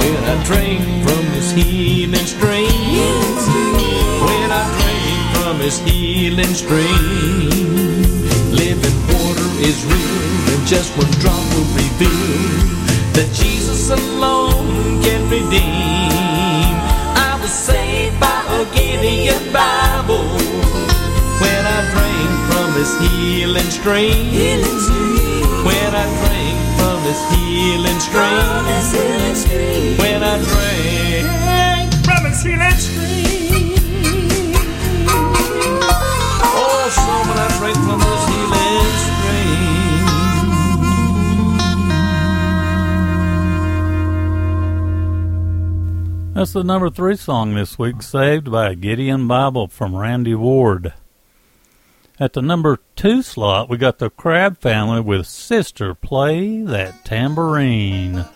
when 0.00 0.16
I 0.32 0.42
drank 0.44 0.80
from 1.04 1.24
his 1.34 1.50
healing 1.52 1.95
healing 6.36 6.54
stream. 6.54 7.48
Living 8.52 8.98
water 9.08 9.48
is 9.60 9.84
real 9.86 10.54
and 10.54 10.66
just 10.66 10.96
one 10.98 11.10
drop 11.22 11.40
will 11.54 11.64
reveal 11.72 12.60
that 13.16 13.28
Jesus 13.32 13.90
alone 13.90 15.02
can 15.02 15.22
redeem. 15.30 16.76
I 17.16 17.38
was 17.40 17.50
saved 17.52 18.20
by 18.20 18.44
a 18.52 18.64
Gideon 18.74 19.52
Bible 19.52 20.28
when 21.40 21.62
I 21.64 21.80
drank 21.92 22.30
from 22.52 22.72
his 22.74 22.92
healing 23.00 23.70
stream. 23.70 24.60
When 25.64 25.94
I 25.94 26.04
drank 26.20 26.58
from 26.78 27.00
his 27.08 27.20
healing 27.32 28.00
stream. 28.00 29.96
When 29.98 30.22
I 30.22 30.36
drank 30.44 32.04
from 32.04 32.24
his 32.26 32.42
healing 32.42 32.78
stream. 32.78 32.95
That's 46.36 46.52
the 46.52 46.62
number 46.62 46.90
three 46.90 47.16
song 47.16 47.54
this 47.54 47.78
week, 47.78 48.02
Saved 48.02 48.52
by 48.52 48.74
Gideon 48.74 49.26
Bible 49.26 49.68
from 49.68 49.96
Randy 49.96 50.34
Ward. 50.34 50.92
At 52.20 52.34
the 52.34 52.42
number 52.42 52.80
two 52.94 53.22
slot, 53.22 53.70
we 53.70 53.78
got 53.78 53.96
the 54.00 54.10
Crabb 54.10 54.58
Family 54.58 55.00
with 55.00 55.26
Sister 55.26 55.94
Play 55.94 56.60
That 56.60 57.06
Tambourine. 57.06 58.26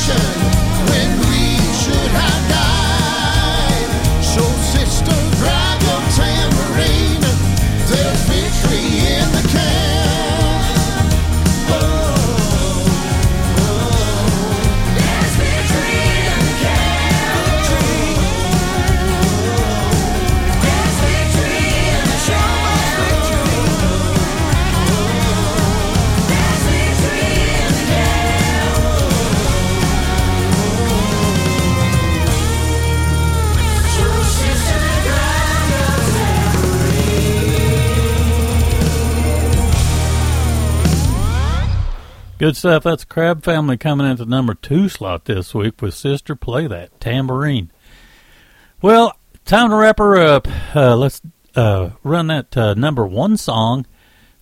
Salvation 0.00 0.49
Good 42.40 42.56
stuff. 42.56 42.84
That's 42.84 43.04
Crabb 43.04 43.44
Family 43.44 43.76
coming 43.76 44.10
into 44.10 44.24
number 44.24 44.54
two 44.54 44.88
slot 44.88 45.26
this 45.26 45.52
week 45.52 45.82
with 45.82 45.92
Sister 45.92 46.34
Play 46.34 46.66
That 46.66 46.98
Tambourine. 46.98 47.70
Well, 48.80 49.14
time 49.44 49.68
to 49.68 49.76
wrap 49.76 49.98
her 49.98 50.16
up. 50.16 50.48
Uh, 50.74 50.96
let's 50.96 51.20
uh, 51.54 51.90
run 52.02 52.28
that 52.28 52.56
uh, 52.56 52.72
number 52.72 53.06
one 53.06 53.36
song 53.36 53.84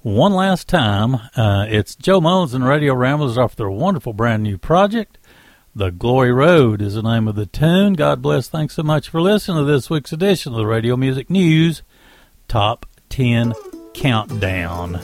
one 0.02 0.32
last 0.32 0.68
time. 0.68 1.16
Uh, 1.34 1.66
it's 1.68 1.96
Joe 1.96 2.20
Mullins 2.20 2.54
and 2.54 2.64
Radio 2.64 2.94
Ramblers 2.94 3.36
off 3.36 3.56
their 3.56 3.68
wonderful 3.68 4.12
brand 4.12 4.44
new 4.44 4.58
project. 4.58 5.18
The 5.74 5.90
Glory 5.90 6.30
Road 6.30 6.80
is 6.80 6.94
the 6.94 7.02
name 7.02 7.26
of 7.26 7.34
the 7.34 7.46
tune. 7.46 7.94
God 7.94 8.22
bless. 8.22 8.48
Thanks 8.48 8.74
so 8.74 8.84
much 8.84 9.08
for 9.08 9.20
listening 9.20 9.66
to 9.66 9.72
this 9.72 9.90
week's 9.90 10.12
edition 10.12 10.52
of 10.52 10.58
the 10.58 10.66
Radio 10.66 10.96
Music 10.96 11.28
News 11.30 11.82
Top 12.46 12.86
10 13.08 13.54
Countdown. 13.92 15.00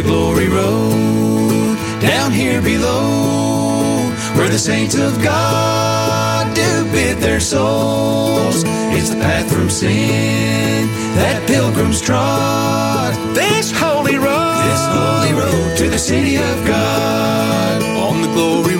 A 0.00 0.02
glory 0.02 0.48
road 0.48 1.76
down 2.00 2.32
here 2.32 2.62
below 2.62 4.08
where 4.34 4.48
the 4.48 4.58
saints 4.58 4.94
of 4.94 5.22
God 5.22 6.56
do 6.56 6.90
bid 6.90 7.18
their 7.18 7.38
souls. 7.38 8.64
It's 8.96 9.10
the 9.10 9.16
path 9.16 9.52
from 9.52 9.68
sin 9.68 10.86
that 11.16 11.46
pilgrims 11.46 12.00
trod. 12.00 13.12
This 13.34 13.70
holy 13.70 14.16
road, 14.16 14.62
this 14.70 14.84
holy 14.88 15.34
road 15.34 15.76
to 15.76 15.90
the 15.90 15.98
city 15.98 16.36
of 16.36 16.66
God. 16.66 17.82
On 17.98 18.22
the 18.22 18.28
glory 18.28 18.79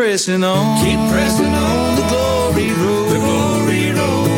pressing 0.00 0.42
on, 0.42 0.82
Keep 0.82 0.98
pressing 1.12 1.54
on 1.68 1.96
the 1.96 2.06
glory 2.08 2.72
road. 2.80 3.08
The 3.12 3.18
glory 3.26 3.92
road. 3.98 4.28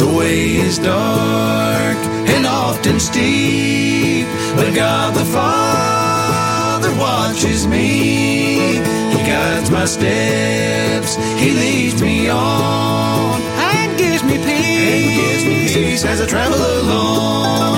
The 0.00 0.08
way 0.16 0.56
is 0.56 0.78
dark 0.78 1.98
and 2.34 2.46
often 2.46 2.98
steep, 2.98 4.26
but 4.56 4.74
God 4.74 5.14
the 5.14 5.26
Father 5.26 6.92
watches 6.98 7.66
me. 7.66 8.78
He 9.12 9.18
guides 9.32 9.70
my 9.70 9.84
steps, 9.84 11.16
He 11.38 11.50
leads 11.52 12.00
me 12.00 12.30
on, 12.30 13.42
and 13.80 13.90
gives 13.98 14.22
me 14.28 14.36
peace. 14.48 15.16
gives 15.20 15.44
me 15.50 15.56
peace 15.74 16.04
as 16.04 16.20
I 16.20 16.26
travel 16.26 16.58
along. 16.58 17.76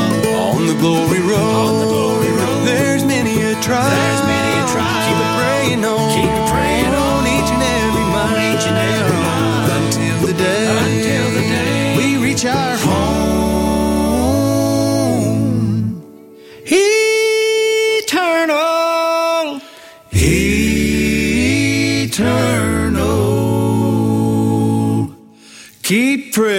On 0.57 0.67
the 0.67 0.75
glory 0.85 1.21
road, 1.21 1.69
On 1.71 1.75
the 1.83 1.87
glory 1.95 2.31
road. 2.41 2.61
there's 2.71 3.05
many 3.05 3.35
a 3.51 3.55
trial. 3.67 3.91
There's 3.99 4.23
many 4.35 4.53
a 4.63 4.65
trial. 4.75 5.05
Keep 5.07 5.19
it 5.27 5.33
praying 5.41 5.83
on, 5.95 6.09
Keep 6.17 6.33
praying 6.53 6.95
on. 7.07 7.21
each 7.37 7.51
and 7.57 7.63
every 7.81 8.07
mile, 8.15 8.37
Each 8.51 8.67
and 8.71 8.79
every 8.97 9.21
mile. 9.29 9.71
until 9.79 10.17
the 10.27 10.35
day, 10.47 10.65
Until 10.85 11.27
the 11.37 11.45
day 11.55 11.97
we 11.99 12.07
reach 12.27 12.45
our 12.45 12.77
home. 12.87 13.08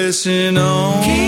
Pressing 0.09 0.57
on, 0.57 1.18